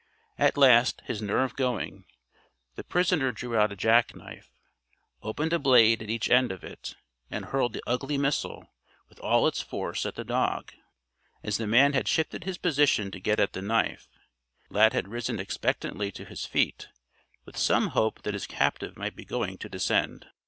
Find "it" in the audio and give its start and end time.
6.63-6.95